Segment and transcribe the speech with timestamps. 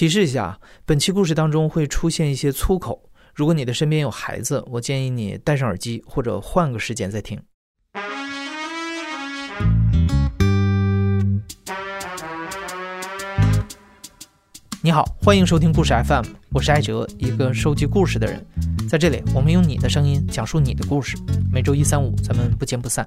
[0.00, 3.10] 提示一下，本期故事当中会出现一些粗口。
[3.34, 7.38] 如果你的身边有孩子，我建议你戴上耳机或者换个时间再听。
[14.82, 18.42] 你好，欢迎收听故事 FM，我是艾哲，一个收集故事的人。
[18.88, 21.14] 在这里，我们用你的声音讲述你的故事。
[21.52, 23.06] 每周一、三、五，咱们不见不散。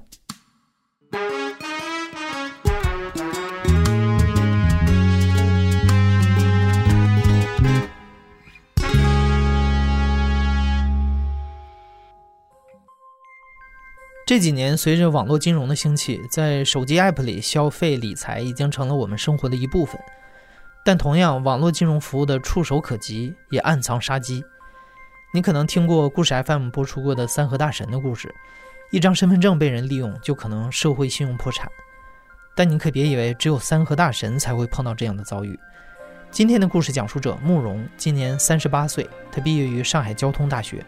[14.34, 20.02] 这几年，随着网络金融的兴起，在手机 App 里消费理财已经成了我们生活的一部分。
[20.84, 24.44] 但同样，网络金融服务的触手可及也暗藏杀机。
[25.36, 28.34] 你可能听过故事 FM 播出过的三和大神的故事，
[28.90, 31.70] 一张身份证被人利用就可能社会信用破产。
[32.56, 35.56] 但你可别以为只有三和大神才会碰到这样的遭遇。
[36.32, 40.84] 今天的故事讲述者慕容今年三十八岁，他毕业于上海交通大学。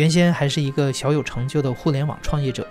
[0.00, 2.66] 原先还是一个小有成就的互联网创业者。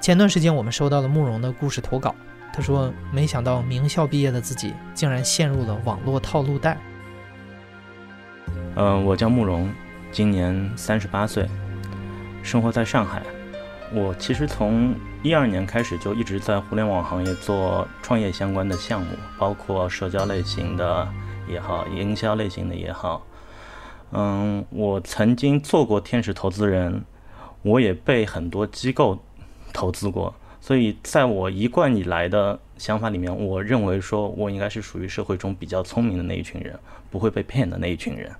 [0.00, 2.14] 前段时间，我们收到了慕容的故事投稿。
[2.54, 6.78] 他说：“没想到名校毕业的自己，竟然陷入了网络套路贷。”
[8.76, 9.68] 嗯，我叫慕容，
[10.12, 11.48] 今年三十八岁，
[12.44, 13.20] 生活在上海。
[13.92, 21.08] 我其实从一二年开始就一直在互联网行业做创业相关的项目，包括社交类型的
[21.48, 23.26] 也好，营销类型的也好。
[24.12, 27.04] 嗯，我曾经做过天使投资人，
[27.62, 29.18] 我也被很多机构
[29.72, 36.78] 投资过，所以在我一贯以来的想法里面，我认为说我应该是属于社会中比较聪明的那一群人，
[37.10, 38.30] 不会被骗的那一群人。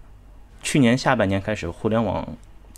[0.62, 2.26] 去年下半年开始，互联网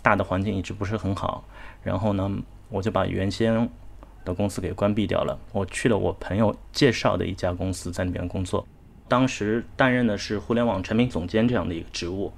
[0.01, 1.43] 大的环境一直不是很好，
[1.83, 2.29] 然后呢，
[2.69, 3.69] 我就把原先
[4.25, 8.67] 的公司给关闭掉了，我去了我朋友介绍的一家公司，在那边工作，
[9.07, 12.31] 当时担任的是互联网产品总监这样的一个职务。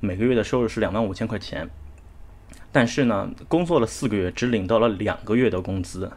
[0.00, 1.68] 每个月的收入是两万五千块钱，
[2.70, 6.12] 但是呢，工作了四个月，只领到了两个月的工资，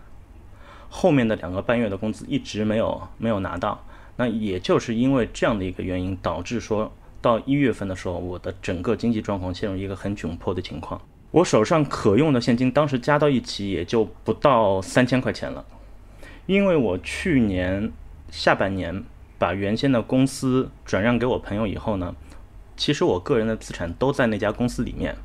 [0.88, 3.83] 后面的两个半月的工资一直没有没有拿到。
[4.17, 11.01] 那也就是因为这样的一个原因，导致说到一月份的时候，我的整个经济状况陷入一个很窘迫的情况。
[11.31, 15.66] 我手上可用的现金当时加到一起也就不到三千块钱了，
[16.45, 17.91] 因为我去年
[18.29, 19.03] 下半年
[19.39, 22.16] 把原先的公司转让给我朋友以后呢。
[22.81, 25.15] 其实我个人的资产都在那家公司里面，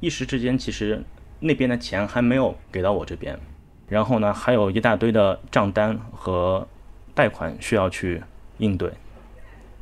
[0.00, 1.04] 一时之间，其实
[1.38, 3.38] 那边的钱还没有给到我这边，
[3.86, 6.66] 然后呢，还有一大堆的账单和
[7.14, 8.24] 贷款需要去
[8.58, 8.90] 应对。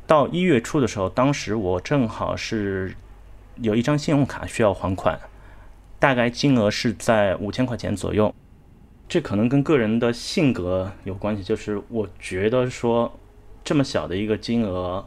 [0.05, 2.95] 到一月初的时候，当时我正好是
[3.55, 5.19] 有一张信用卡需要还款，
[5.97, 8.31] 大概金额是在五千块钱左右。
[9.09, 13.19] 这可能跟个人的性格有关系，就是我觉得说
[13.63, 15.03] 这么小的一个金额。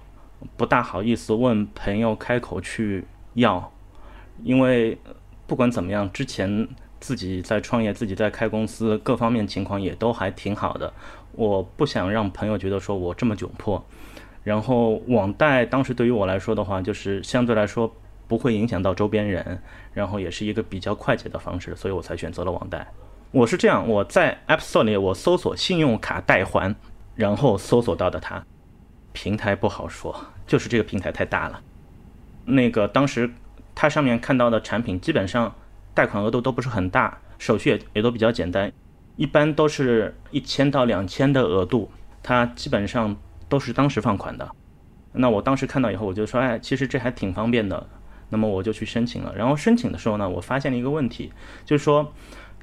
[0.56, 3.04] 不大好意思问朋友开口去
[3.34, 3.72] 要，
[4.42, 4.98] 因为
[5.46, 6.68] 不管怎么样，之前
[7.00, 10.92] 自己在创业，自己在开公司，各方面情况也都还挺好的。
[11.32, 13.84] 我不想让朋友觉得说我这么窘迫。
[14.42, 17.92] 然后网贷当时对于我来说的话，就是相对来说
[18.28, 19.60] 不会影响到周边人，
[19.92, 22.86] 然后也是一个比较快捷的方式，所以我才选择了网贷。
[23.32, 26.74] 我是这样，我在 App Store 里我搜索信用卡代还，
[27.14, 28.44] 然后搜索到的它。
[29.16, 30.14] 平台不好说，
[30.46, 31.62] 就是这个平台太大了。
[32.44, 33.32] 那个当时
[33.74, 35.54] 它上面看到的产品，基本上
[35.94, 38.70] 贷款额度都不是很大，手续也也都比较简单，
[39.16, 41.90] 一般都是一千到两千的额度，
[42.22, 43.16] 它基本上
[43.48, 44.54] 都是当时放款的。
[45.12, 47.88] 那我当时看到以后，我就说，哎，其实这还挺方便的。
[48.28, 49.34] 那么我就去申请了。
[49.34, 51.32] 然后申请的时候呢，我发现了一个问题，
[51.64, 52.12] 就是说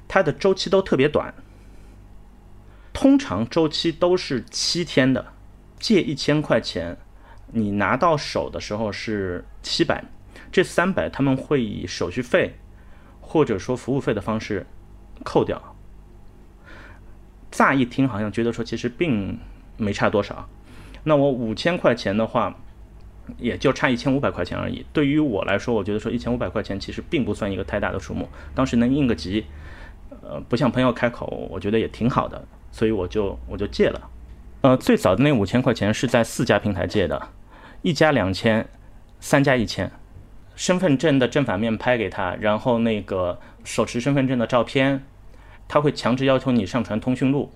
[0.06, 1.34] 它的周期都特别短，
[2.92, 5.32] 通常周期都是七天的。
[5.84, 6.96] 借一千块钱，
[7.52, 10.02] 你拿到手的时候是七百，
[10.50, 12.54] 这三百他们会以手续费
[13.20, 14.66] 或者说服务费的方式
[15.22, 15.76] 扣掉。
[17.50, 19.38] 乍一听好像觉得说其实并
[19.76, 20.48] 没差多少，
[21.02, 22.56] 那我五千块钱的话，
[23.36, 24.86] 也就差一千五百块钱而已。
[24.90, 29.44] 对于我来说，我觉得说一千五百块钱其实并不算一个太大的数目，当时能应个急，
[30.22, 32.42] 呃，不向朋友开口，我觉得也挺好的，
[32.72, 34.10] 所以我就我就借了。
[34.64, 37.28] 呃，最早的那五千块钱是在四家平台借的，
[37.82, 38.66] 一家两千，
[39.20, 39.92] 三家一千，
[40.56, 45.04] 身份证的正反面拍给他，然后那个手持身份证的照片，
[45.68, 47.52] 他会强制要求你上传通讯录，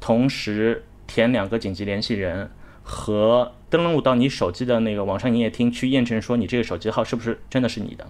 [0.00, 2.50] 同时填两个紧急联系人
[2.82, 8.06] 和登录到你手机的那个网上营业厅去验证说你这个手机号是不是真的是你的。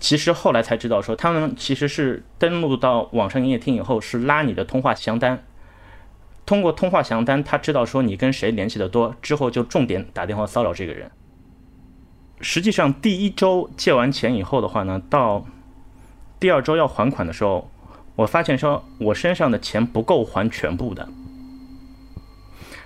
[0.00, 5.44] 其实后来才知道说他们其实是登录到网上营业厅以后是拉你的通话详单。
[6.48, 11.10] 通过通话详单，他知道说你跟谁联系的多，之后就重点打电话骚扰这个人。
[12.40, 15.44] 实际上，第一周借完钱以后的话呢，到
[16.40, 17.70] 第二周要还款的时候，
[18.16, 21.06] 我发现说我身上的钱不够还全部的。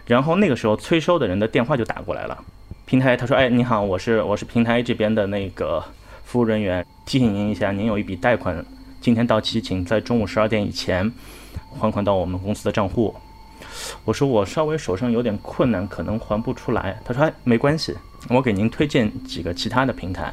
[0.09, 2.43] 然后那个时候催收的人的电话就打过来了，
[2.85, 5.85] 平台他说：“哎，你好，我是我是平台这边的那个
[6.25, 8.64] 服务人员，提醒您一下，您有一笔贷款
[9.00, 11.12] 今天到期，请在中午十二点以前
[11.79, 13.14] 还款到我们公司的账户。”
[14.05, 17.97] 我说：“我稍微手上有点困难，可能还不出来。”他说：“哎，没关系，
[18.29, 20.32] 我给您推荐几个其他的平台，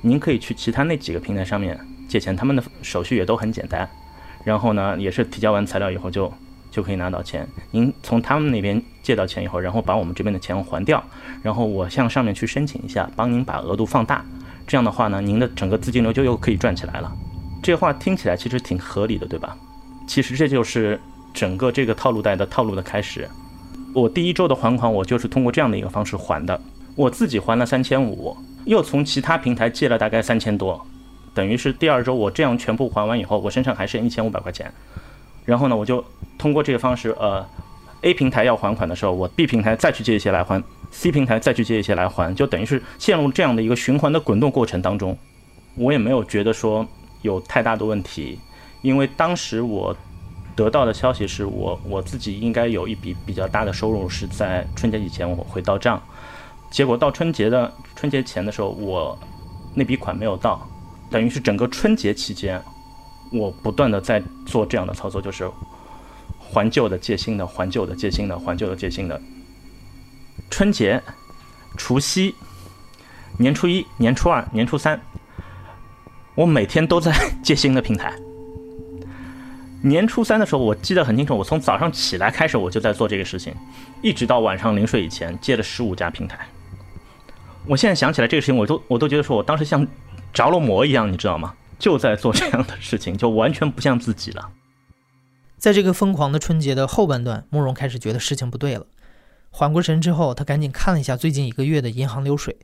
[0.00, 1.78] 您可以去其他那几个平台上面
[2.08, 3.88] 借钱，他们的手续也都很简单，
[4.44, 6.32] 然后呢，也是提交完材料以后就。”
[6.70, 7.48] 就可以拿到钱。
[7.70, 11.02] 您从他们那边借到钱以后，然后把我们这边的钱还掉，
[11.42, 14.22] 然后我向上面去申请一下，帮您把额度放大。
[14.66, 17.10] 这样的话呢，您的整个资金流就又可以转起来了。
[17.62, 19.56] 这话听起来其实挺合理的，对吧？
[20.06, 21.00] 其实这就是
[21.38, 23.28] 整个这个套路贷的套路的开始。
[23.94, 26.60] 我第一周的还款，我就是通过这样的一个方式还的。
[26.96, 30.84] 我自己还了三千五，又从其他平台借了大概三千多，
[31.32, 34.68] 等于是第二周我这样全部还完以后，我身上还剩一千五百块钱。
[35.44, 36.04] 然后呢，我就
[36.36, 37.46] 通过这个方式，呃
[38.02, 45.16] ，A 平台要还款的时候，我 B 平台再去借一些来还，C 平台再去借一些来还，就等于是陷入这样的一个循环的滚动过程当中。
[45.76, 46.84] 我也没有觉得说
[47.22, 48.38] 有太大的问题，
[48.82, 49.96] 因为当时我
[50.58, 56.02] 得到的消息是我我自己应该有一笔比较大的收入是在春节以前我会到账，
[56.68, 59.16] 结果到春节的春节前的时候，我
[59.72, 60.68] 那笔款没有到，
[61.08, 62.60] 等于是整个春节期间。
[63.30, 65.48] 我不断的在做这样的操作，就是
[66.40, 69.20] 还旧的借新的，还旧的借新的，还旧的借新的。
[70.50, 71.00] 春节、
[71.76, 72.34] 除夕、
[73.36, 75.00] 年初一、年初二、年初三，
[76.34, 77.14] 我每天都在
[77.44, 78.27] 借新的平台。
[79.82, 83.54] 年初三的时候，我记得很清楚，我从早上起来开始，我就在做这个事情，
[84.02, 86.46] 一直到晚上临睡以前，借了十五家平台。
[87.66, 89.86] 我现在想起来这个事情，我都我都觉得说我当时像
[90.32, 91.54] 着了魔一样，你知道吗？
[91.78, 94.50] 就在做这样的事情，就完全不像自己了。
[95.56, 98.86] 在这个疯狂的春节的后半段，慕容开始觉得事情不对了。
[99.50, 102.56] 缓过神之后，他赶紧看了一下最近一个月的银行流水。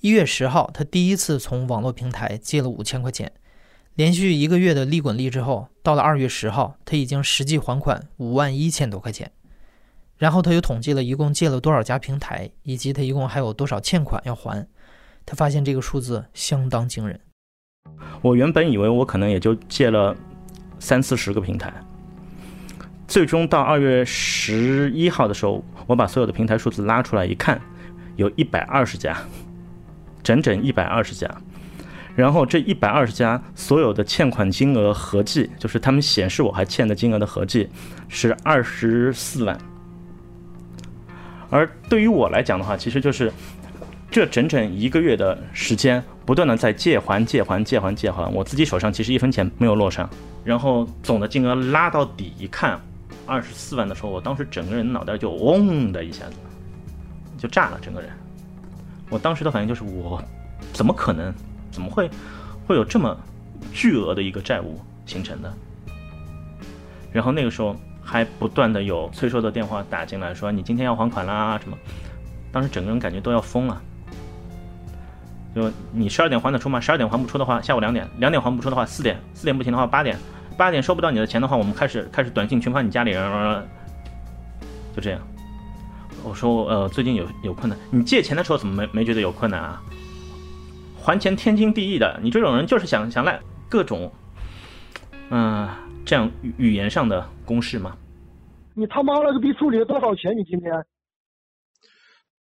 [0.00, 3.32] 一月十号，他第一次从网络平台借了五千块钱，
[3.98, 9.32] 连续一个月的利滚利之后，到了二月十号，他已经实际还款五万一千多块钱。
[10.18, 14.64] 然后他又统计了一共借了多少家平台，以及他一共还有多少欠款要还。
[15.26, 17.18] 他发现这个数字相当惊人。
[18.22, 20.16] 我原本以为我可能也就借了
[20.78, 21.74] 三四十个平台，
[23.08, 27.60] 最终到二月十一号的时候，我把所有的平台数字拉出来一看，
[28.14, 29.18] 有一百二十家，
[30.22, 31.28] 整整一百二十家。
[32.18, 37.68] 然后这一百二十家所有的欠款金额合计，就是他们显示我还欠的金额的合计
[38.08, 39.56] 是二十四万。
[41.48, 43.32] 而对于我来讲的话，其实就是
[44.10, 46.02] 这整整一个月的时间。
[46.26, 50.10] 不断的在借还借还借还借还，我自己手上其实一分钱没有落上，
[50.44, 52.78] 然后总的金额拉到底一看，
[53.26, 56.34] 二十四万的时候，我当时整个人脑袋就嗡的一下子，
[57.38, 58.10] 就炸了整个人。
[59.08, 60.20] 我当时的反应就是我
[60.72, 61.32] 怎么可能，
[61.70, 62.10] 怎么会
[62.66, 63.16] 会有这么
[63.72, 65.52] 巨额的一个债务形成的？
[67.12, 71.76] 然后那个时候还不断的有催收的电话打进来，说你今天要还款啦什么，
[72.52, 73.80] 当时整个人感觉都要疯了。
[75.54, 76.78] 就你十二点还得出吗？
[76.78, 80.16] 十二点还不出的话，下午两点，两点还不出的话，四点，四点不行的话，八点，
[80.56, 83.68] 八点收不到你的钱的话，我们开始开始短信群发你家里人，
[84.94, 85.20] 就这样。
[86.22, 89.82] 我说呃，最近有有困难，你借钱的时候怎么没没觉得有困难啊？
[91.08, 94.12] 还钱天经地义的，你这种人就是想想赖各种，
[95.30, 95.66] 嗯，
[96.04, 97.96] 这样语言上的公式嘛。
[98.74, 100.36] 你他妈了个逼，处理了多少钱？
[100.36, 100.70] 你今天？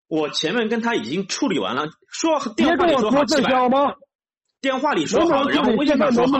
[0.07, 3.93] 我前面跟他已经处理完了，说电话里说好吗，
[4.61, 6.39] 电话里说好，然后微信上说好。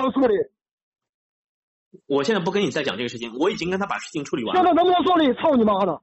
[2.08, 4.60] 我现在不跟你再讲这个事情，我已经跟他把事情处理完了。
[4.60, 5.32] 现在能不能处理？
[5.36, 6.02] 操你妈的，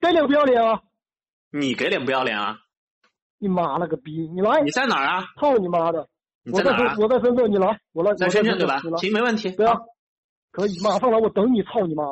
[0.00, 0.80] 给脸不要脸啊！
[1.52, 2.58] 你给脸不要脸啊？
[3.40, 4.28] 你妈了个逼！
[4.32, 4.62] 你来。
[4.62, 5.24] 你在哪儿啊？
[5.40, 6.06] 操你妈的！
[6.44, 6.96] 你在哪儿？
[7.00, 8.14] 我在深圳，你来，我来。
[8.14, 8.78] 在深圳对吧？
[8.98, 9.50] 行，没问题。
[9.56, 9.80] 对啊，
[10.52, 11.62] 可以，马上来，我等你。
[11.64, 12.04] 操你妈！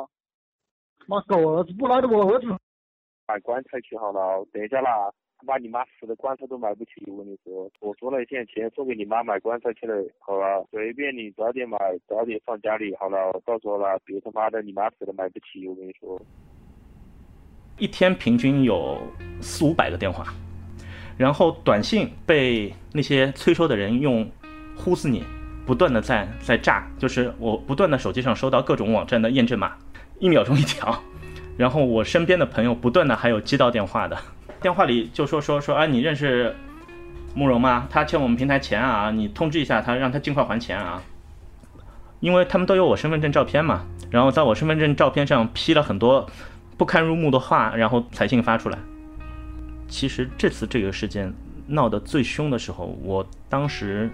[1.07, 2.47] 妈狗儿子，不来的我儿子。
[3.27, 16.19] 买棺材去好了，等一下啦，他妈你妈死的棺材都买不起，我跟你说，我说了一点钱送给你妈买棺材去了，好了，随便你早点买，早点放家里，好了，到时候了，别他妈的你妈死了买不起，我跟你说。
[17.77, 18.99] 一天平均有
[19.41, 20.25] 四五百个电话，
[21.19, 24.25] 然后短信被那些催收的人用
[24.77, 25.21] 呼死你，
[25.65, 29.73] 不断的在在炸，就是我不断的手机上收到各种网站的验证码。
[30.19, 30.97] 一秒钟一条。
[31.57, 34.17] 然后我身边的朋友不断的还有接到电话的，
[34.61, 36.55] 电话里就说说说啊，你认识
[37.35, 37.85] 慕容吗？
[37.89, 41.03] 他欠我们平台钱啊，你通知一下他，让他尽快还钱啊。
[42.21, 46.25] 因为他们都有我身份证照片嘛，然后在我身份证照片上批了很多
[46.77, 48.79] 不堪入目的话，然后彩信发出来。
[49.89, 51.33] 其实这次这个事件
[51.67, 54.09] 闹得最凶的时候，我当时，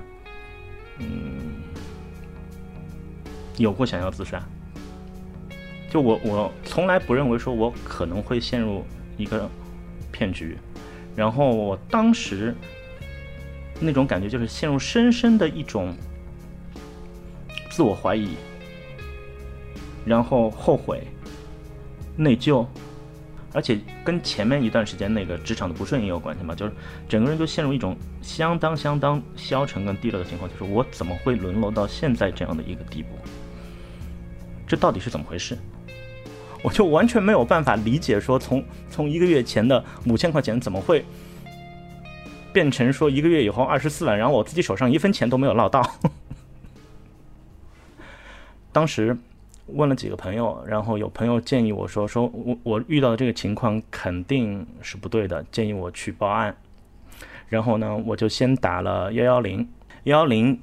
[0.99, 1.61] 嗯，
[3.57, 4.41] 有过想要自杀。
[5.89, 8.83] 就我我从来不认为说我可能会陷入
[9.17, 9.49] 一个
[10.11, 10.57] 骗局，
[11.15, 12.55] 然后我当时
[13.79, 15.93] 那种感觉就是陷入深深的一种。
[17.71, 18.29] 自我怀疑，
[20.05, 21.05] 然后后悔、
[22.15, 22.65] 内疚，
[23.55, 26.73] 而且跟前面一段时间那个职场的不顺也有关系嘛，就是
[27.07, 33.09] 整个人就陷入一种相当相当消沉跟低落的情况，就是我怎么会沦落到现在这样的一个地步？
[34.67, 35.57] 这到底是怎么回事？
[36.61, 41.05] 我就完全没有办法理解，说从从一个月前的五千块钱怎么会
[42.51, 45.89] 变成说一个月以后二十四万，然后我自己手上一分钱都没有捞到。
[48.73, 49.17] 当时
[49.67, 56.55] 问了几个朋友，然后有朋友建议我说：“说我我遇到的这个情况肯定是不对的，建议我去报案。”
[57.49, 59.67] 然后呢，我就先打了幺幺零，
[60.03, 60.61] 幺幺零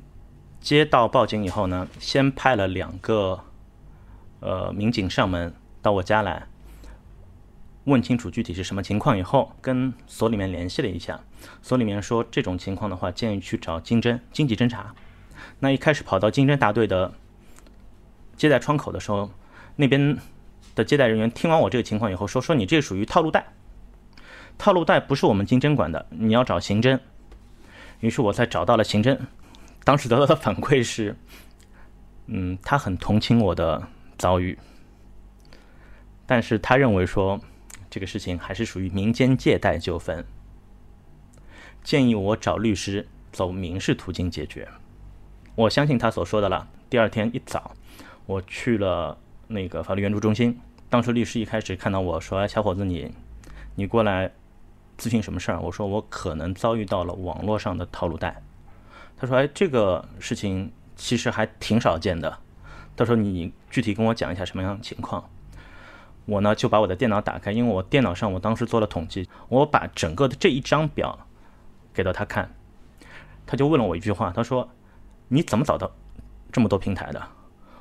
[0.60, 3.40] 接到报警以后呢，先派了两个
[4.38, 6.46] 呃民警上门到我家来，
[7.84, 11.20] 问清楚具体是什么情况以后，跟所里面联系了一下，
[11.60, 14.94] 所里面说这种情况的话，建议去找经侦经济侦查。
[15.58, 17.12] 那一开始跑到经侦大队的。
[18.42, 19.30] 接待窗口的时候，
[19.76, 20.18] 那边
[20.74, 23.46] 的接待人员听完我这个情况以后说：“说你这属于套路贷，
[24.58, 26.98] 套路贷不是我们经侦管的，你要找刑侦。”
[28.00, 29.16] 于是我才找到了刑侦，
[29.84, 31.14] 当时得到的反馈是
[32.26, 33.80] ：“嗯，他很同情我的
[34.18, 34.58] 遭遇，
[36.26, 37.40] 但是他认为说
[37.88, 40.24] 这个事情还是属于民间借贷纠纷，
[41.84, 44.66] 建议我找律师走民事途径解决。”
[45.54, 46.66] 我相信他所说的了。
[46.90, 47.76] 第二天一早。
[48.26, 53.12] 我去了那个法律援助中心，当时律师一开始看到我说：“哎，小伙子，你
[53.74, 54.30] 你过来
[54.98, 58.42] 咨询什么事儿？”我说：“我可能遭遇到了网络上的套路贷。”
[59.18, 62.38] 他说：“哎，这个事情其实还挺少见的。”
[62.96, 65.28] 他说：“你具体跟我讲一下什么样的情况？”
[66.24, 71.18] 我呢就把我的电脑打开，因为我电脑上我当时做了统计，我把整个的这一张表
[71.92, 72.54] 给到他看，
[73.44, 74.68] 他就问了我一句话，他说
[75.26, 75.90] ：“你怎么找到
[76.52, 77.20] 这么多平台的？”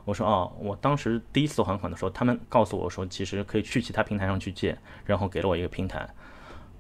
[0.03, 6.10] 我说哦，我当时第一次还款的时候，他们告诉我说，其实可以去其他平台上去借，然后给了我一个平台。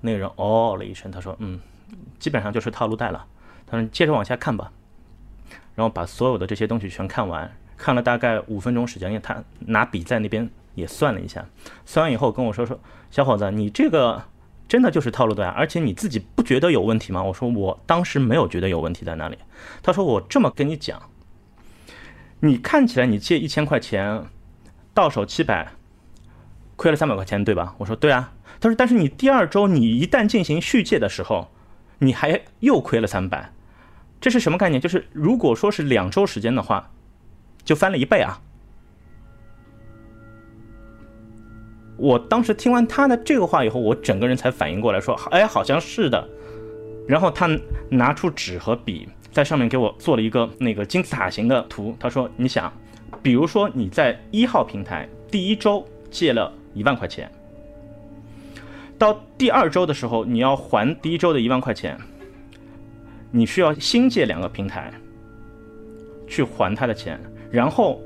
[0.01, 1.59] 那个人哦了一声，他说嗯，
[2.17, 3.25] 基本上就是套路贷了。
[3.67, 4.71] 他说接着往下看吧，
[5.75, 11.45] 然后把所有的这些东西全看完，看了大概五分钟时间，因为他拿笔在那边也算了一下，
[11.85, 12.79] 算完以后跟我说说，
[13.11, 14.23] 小伙子，你这个
[14.67, 17.21] 真的就是套路贷，而且你自己不觉得有问题吗？
[17.21, 19.37] 我说我当时没有觉得有问题在哪里。
[19.83, 20.99] 他说我这么跟你讲。
[22.43, 24.25] 你看起来你借一千块钱，
[24.95, 25.71] 到手七百，
[26.75, 27.75] 亏了三百块钱，对吧？
[27.77, 28.33] 我说对啊。
[28.59, 31.49] 他说，但是你第二周你一旦进行续借的时候，
[31.99, 33.51] 你还又亏了三百，
[34.19, 34.81] 这是什么概念？
[34.81, 36.91] 就是如果说是两周时间的话，
[37.63, 38.41] 就翻了一倍啊。
[41.97, 46.27] 我当时听完他的这个话以后，我整个人才反应过来，说，哎，好像是的。
[47.07, 47.47] 然后他
[47.89, 49.07] 拿出纸和笔。
[49.31, 51.95] 在上面给我做了一个那个金字塔形的图。
[51.99, 52.71] 他说：“你想，
[53.23, 57.31] 比如说你在一号平台第一周借了一万块钱，
[58.97, 61.97] 到第二周的时候你要还第一周的一万块钱，
[63.31, 64.91] 你需要新借两个平台
[66.27, 67.19] 去还他的钱，
[67.49, 68.01] 然后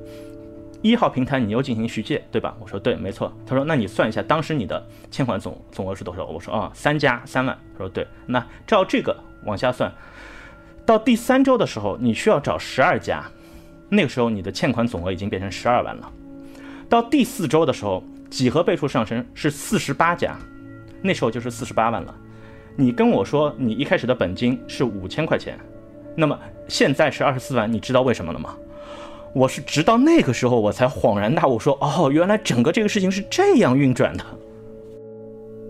[0.83, 9.91] 一号平台你又进行续借，对吧？”我说：“对，没错。”他说：“那你算一下当时你的欠款总总额是多少？”我说：“啊，三加三万。”他说：“对，那照这个往下算。”
[10.85, 13.23] 到第三周的时候，你需要找十二家，
[13.89, 16.11] 那个时候你的欠款总额已经变成十二万了。
[16.87, 20.37] 到第四周的时候，几何倍数上升是四十八家，
[21.01, 22.13] 那时候就是四十八万了。
[22.75, 25.57] 你跟我说你一开始的本金是五千块钱，
[26.15, 28.55] 那么现在是二十四万，你知道为什么了吗？
[29.33, 34.23] 我是直到那个时候我才恍然大悟，说哦，原来整个这个事情是这样运转的。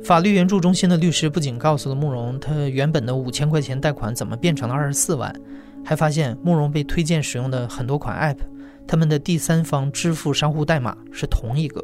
[0.06, 5.36] 法律援助中心的律师不仅告诉了慕容，他原本的五千块钱贷款怎么变成了二十四万，
[5.84, 8.38] 还发现慕容被推荐使用的很多款 App，
[8.86, 11.84] 他们的第三方支付商户代码是同一个，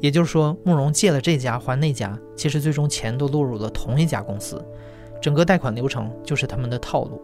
[0.00, 4.60] 也就是说，慕容借了这家还那家，其实最终钱都落入了同一家公司，
[5.22, 7.22] 整个贷款流程就是他们的套路。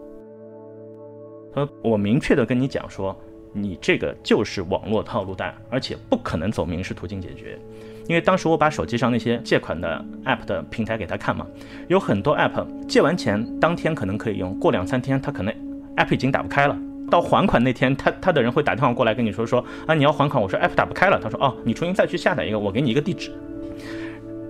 [1.55, 3.13] 呃，我明确的跟你讲说，
[3.51, 7.59] 你这个就是网络套路贷，而且不可能走民事途径解决。
[8.07, 11.45] 因为当时我把手机上那些借款的 app 的平台给他看嘛，
[11.87, 15.53] 有很多 app 借完钱当天可能可以用，过两三天他可能
[15.97, 16.77] app 已经打不开了。
[17.09, 23.31] 到还款那天，他他的人会打电话过来跟你说说啊你要还款，我说 app 打不开了，他说哦你重新再去下载一个，我给你一个地址。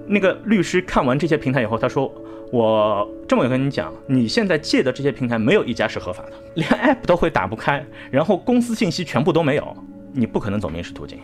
[0.07, 2.13] 那个律师看完这些平台以后，他说
[2.51, 9.75] 我这么跟你讲，你现在借的这些平台没有一家是合法的，连 app 都会打不开，然后公司信息全部都没有，
[10.13, 11.19] 你不可能走民事途径。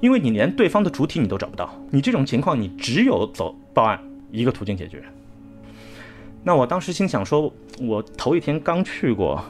[0.00, 5.02] 因为你连对方的主体你都找不到，你这种情况你只有走报案一个途径解决。
[6.44, 9.42] 那我当时心想说，我头一天刚去过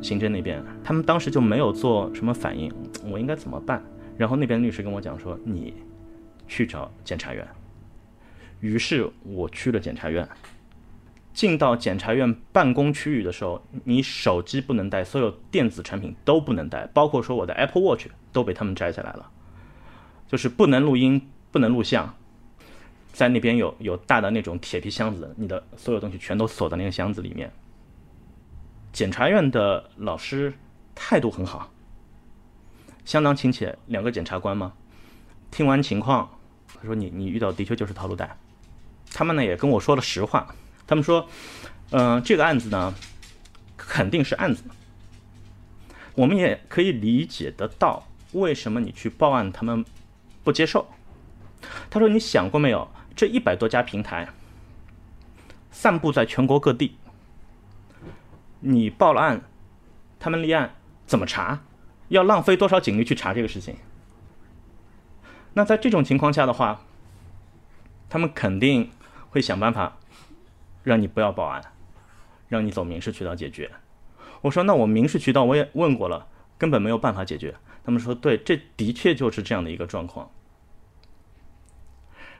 [0.00, 2.72] 刑侦那边，他们当时就没有做什么反应，
[3.04, 3.82] 我应该怎么办？
[4.16, 5.74] 然后那边律师跟我讲说，你
[6.48, 7.46] 去找检察院。
[8.60, 10.28] 于是我去了检察院，
[11.32, 19.30] 进到检察院办公区域的时候，你手机不能带，所有电子产品都不能带，包括说我的 Apple Watch 都被他们摘下来了。
[20.32, 22.14] 就是不能录音，不能录像，
[23.12, 27.52] 在那边有有大的那种铁皮箱子，你的所有东西全都锁在那个箱子里面。
[28.94, 30.54] 检察院的老师
[30.94, 31.70] 态度很好，
[33.04, 33.76] 相当亲切。
[33.88, 34.72] 两个检察官嘛，
[35.50, 36.38] 听完情况，
[36.80, 38.34] 他说：“你你遇到的确就是套路贷。”
[39.12, 40.54] 他们呢也跟我说了实话，
[40.86, 41.28] 他们说
[41.92, 42.94] ：“嗯，这个案子呢
[43.76, 44.62] 肯定是案子，
[46.14, 49.84] 我们也可以理解得到为什么你去报案，他们。”
[50.42, 50.88] 不接受。
[51.90, 52.90] 他说：“你想过没有？
[53.14, 54.28] 这一百多家平台
[55.70, 56.96] 散布在全国各地，
[58.60, 59.42] 你报了案，
[60.18, 60.74] 他们立案
[61.06, 61.62] 怎么查？
[62.08, 63.76] 要浪费多少警力去查这个事情？
[65.54, 66.82] 那在这种情况下的话，
[68.08, 68.90] 他们肯定
[69.30, 69.98] 会想办法
[70.82, 71.62] 让你不要报案，
[72.48, 73.70] 让你走民事渠道解决。”
[74.42, 76.26] 我说：“那我民事渠道我也问过了，
[76.58, 80.30] 根本没有办法解决。”他们说：“对，这的确就是这样的一个状况。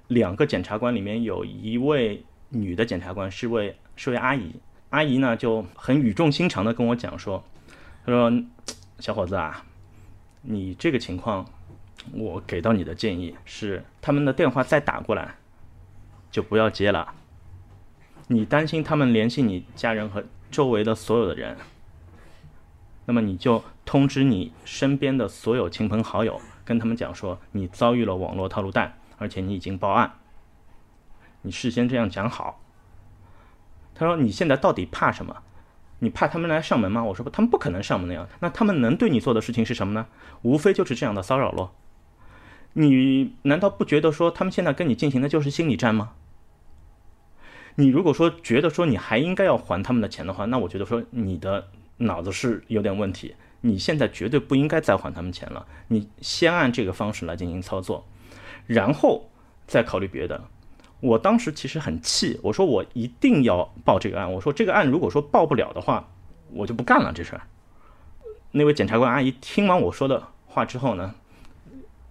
[0.09, 4.55] 两个检察官里面有一位女的检察官是位是位阿姨，
[4.91, 7.43] 阿姨呢就很语重心长的跟我讲说，
[8.05, 8.33] 她说
[8.99, 9.65] 小伙子啊，
[10.43, 11.45] 你这个情况，
[12.13, 15.37] 我给到你的建议是，他们的电话再打过来，
[16.31, 17.15] 就不要接了。
[18.29, 21.57] 你担心他们联系你家人和周围的所有的人。”
[23.05, 30.15] 那么你就通知你身边的所有亲朋好友，跟他们讲说你遭遇了网络套路贷，而且你已经报案。
[31.43, 32.63] 你事先这样讲好。
[33.95, 35.43] 他说你现在到底怕什么？
[35.99, 37.05] 你怕他们来上门吗？
[37.05, 38.27] 我说不，他们不可能上门的呀。
[38.41, 40.07] 那他们能对你做的事情是什么呢？
[40.41, 41.75] 无非就是这样的骚扰咯。
[42.73, 46.15] 你难道不觉得说他们现在跟你进行的就是心理战吗？
[47.75, 51.69] 你如果说觉得说你还应该要还他们的钱的话，那我觉得说你的。
[51.99, 55.67] 脑子是有点问题，你现在绝对不应该再还他们钱了。
[55.89, 58.07] 你先按这个方式来进行操作，
[58.67, 59.31] 然后
[59.67, 60.45] 再考虑别的。
[61.01, 64.33] 我当时其实很气，我说我一定要报这个案。
[64.33, 66.09] 我说这个案如果说报不了的话，
[66.53, 67.43] 我就不干了这事儿。
[68.53, 71.15] 那位检察官阿姨听完我说的话之后呢，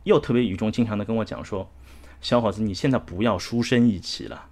[0.03, 1.69] 又特别语重心长的跟我讲说
[2.19, 4.47] ：“小伙子，你现在不要书生意气了。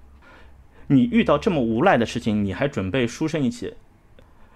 [0.87, 3.73] 你遇到这么无赖的事情，你还准备书生意气？”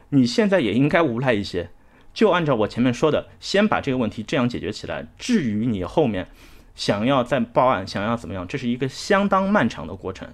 [0.10, 1.72] 你现在也应该无赖一些，
[2.14, 5.08] 就按照我前面说的，先把这个问题这样解决起来。
[5.18, 6.30] 至于你后面
[6.76, 10.32] 想要再报案，想要怎么样，这是一个相当漫长的过程。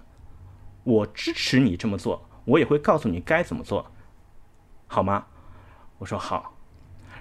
[0.83, 3.91] 我支持你这么做，我也会告诉你该怎么做，
[4.87, 5.27] 好吗？
[5.99, 6.57] 我说好。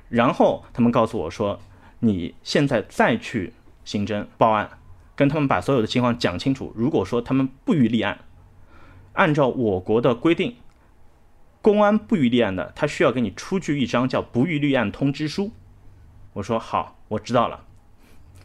[0.08, 1.60] 然后他们告诉我说，
[2.00, 3.52] 你现在再去
[3.84, 4.78] 刑侦报案，
[5.14, 6.72] 跟他们把所有的情况讲清楚。
[6.74, 8.18] 如果说他们不予立案，
[9.12, 10.56] 按照我国的规定。
[11.60, 15.50] 公安不予立案的，他需要给你出具一张叫不予立案通知书。
[16.34, 17.64] 我说好，我知道了。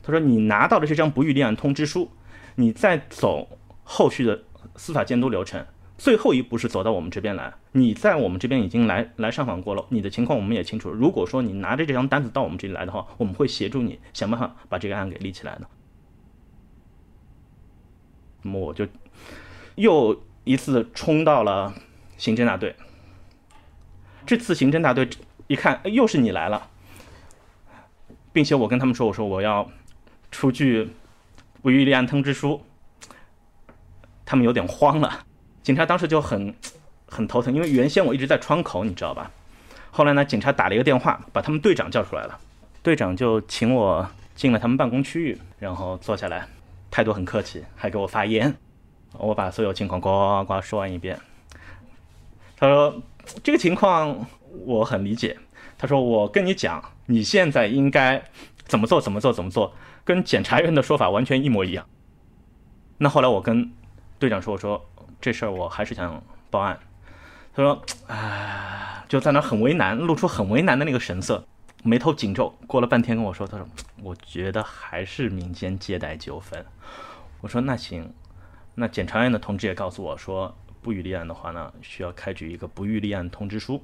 [0.02, 2.12] 他说你拿到了这张不予立案通知书，
[2.56, 4.44] 你再走后续的
[4.76, 5.66] 司法监督流程，
[5.98, 7.54] 最后一步是走到我们这边来。
[7.72, 10.90] 你在我们这边已经来来上访过了，你的情况我们也清楚。
[10.90, 15.68] 如果说你拿着这张单子到我们这里来的话，我们会协助你想办法把这个案给立起来的。
[18.42, 18.86] 那么我就
[19.76, 21.74] 又一次冲到了
[22.18, 22.76] 刑侦大队。
[24.26, 25.10] 这次刑侦大队
[25.48, 26.70] 一看，又是你来了，
[28.32, 29.70] 并且我跟他们说：“我说我要
[30.32, 30.90] 出具
[31.62, 32.62] 不予立案通知书。”
[34.26, 35.26] 他们有点慌了。
[35.62, 36.56] 警察当时就很
[37.06, 39.30] 很头疼，因为原先我一直在窗口，你知道吧？
[39.92, 42.40] 后来呢，警察打了一个电话，把他们队长叫出来了。
[42.82, 46.48] 队长就请我进了他们办公区域，然后坐下来，
[46.90, 48.56] 态度很客气，还给我发烟。
[49.18, 51.20] 我把所有情况呱呱呱说完一遍。
[52.56, 53.02] 他说。
[53.44, 54.26] 这个情况
[54.66, 55.38] 我很理解，
[55.78, 58.24] 他说：“我跟你讲，你现在应该
[58.66, 61.86] 怎么做，怎么做，怎么做，跟检察院的说法完全一模一样。”
[63.00, 63.72] 那后来我跟
[64.20, 64.86] 队长说：“我说
[65.20, 66.80] 这事儿我还是想报案。”
[67.56, 71.46] 他说：“啊，就在那很为难，露出很为难的那个神色，
[71.84, 72.56] 眉头紧皱。
[72.68, 73.68] 过了半天跟我说：‘他说
[74.02, 76.66] 我觉得还是民间借贷纠纷。’
[77.42, 78.14] 我说：‘那行，
[78.76, 83.82] 那检察院的同志也告诉我说，不予立案的话呢，需要开具一个不予立案通知书。’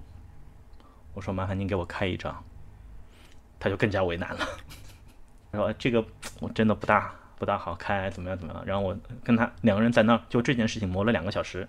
[1.15, 2.43] 我说：‘麻烦您给我开一张。’
[3.59, 4.45] 他就更加为难了，
[5.51, 6.05] 他 说：‘这个
[6.39, 11.67] 我真的不大不大好开，怎么样怎么样？’然后我跟他两个人在那儿就这件事情磨了两个小时。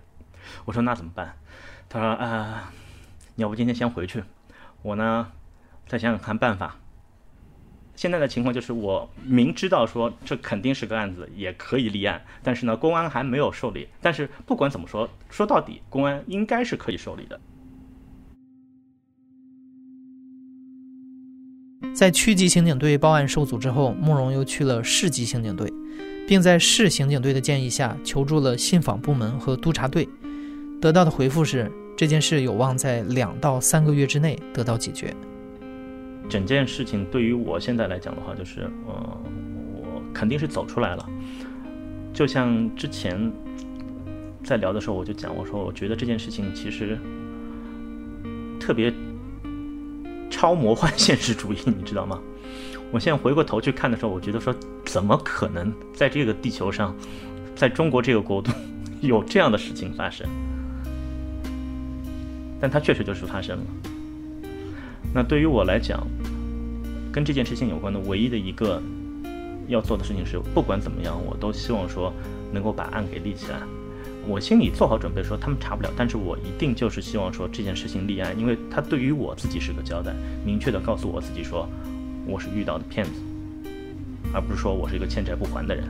[0.64, 1.36] 我说：‘那怎么办？’
[1.88, 2.72] 他说：“啊，
[3.36, 4.22] 你要不今天先回去，
[4.82, 5.32] 我呢
[5.86, 6.76] 再想想看办法。
[8.00, 13.86] 现在的情况就是，我明知道说这肯定是个案子，也可以立案，但是呢，公安还没有受理。
[14.00, 17.38] 但是不管怎么说，说到底，公安应该是可以受理的。”
[21.94, 25.70] 在区级刑警队报案受阻之后，慕容又去了市级刑警队，
[26.26, 30.08] 并在市刑警队的建议下求助了信访部门和督察队。
[30.80, 35.14] 得到的回复是，这件事有望在两到三个月之内得到解决。
[36.30, 39.20] 整件事情对于我现在来讲的话，就是，呃，
[39.82, 41.06] 我肯定是走出来了。
[42.14, 43.30] 就像之前
[44.44, 46.96] 在聊的时候，我就讲，我说我觉得这件事情其实
[48.60, 48.94] 特别
[50.30, 52.20] 超魔幻现实主义， 你知道吗？
[52.92, 56.94] 我现在回过头去看的时候，我觉得说，怎么可能在这个地球上，
[57.56, 58.52] 在中国这个国度
[59.00, 60.28] 有这样的事情发生？
[62.60, 63.64] 但它确实就是发生了。
[65.12, 66.06] 那对于我来讲，
[67.12, 68.80] 跟这件事情有关的唯一的一个
[69.68, 72.12] 要做的事情是，不管怎么样，我都希望说
[72.52, 73.58] 能够把案给立起来。
[74.28, 81.68] 我心里做好准备，说他们查不了，但是我一定就是希望说这件事情立案，因为他对于我自己是个交代，明确的告诉我自己说
[82.26, 83.12] 我是遇到的骗子，
[84.34, 85.84] 而不是说我是一个欠债不还的人。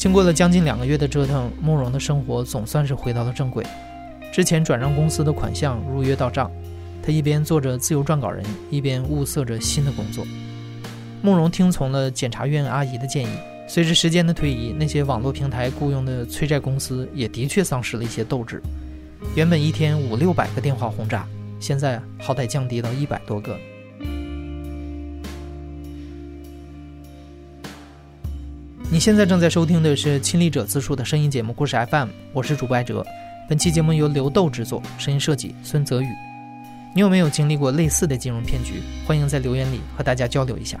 [0.00, 3.62] 经过了将近两个月的折腾，慕容的生活总算是回到了正轨。
[4.32, 6.50] 之前转让公司的款项如约到账，
[7.02, 10.26] 他一边做着自由撰稿人，一边物色着新的工作。
[11.20, 13.28] 慕容听从了检察院阿姨的建议，
[13.68, 18.62] 随着时间的推移，那些网络平台雇佣的催债公司也的确丧失了一些斗志。
[19.36, 21.26] 原本一天五六百个电话轰炸，
[21.58, 23.54] 现在好歹降低到一百多个。
[28.92, 33.06] 你现在正在收听的是亲历者自述的声音节目《故事 FM》，我是主播艾哲。
[33.48, 36.08] 本期节目由刘豆制作，声音设计孙泽宇。
[36.92, 38.82] 你有没有经历过类似的金融骗局？
[39.06, 40.76] 欢迎在留言里和大家交流一下。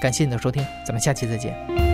[0.00, 1.93] 感谢你的收听，咱们下期再见。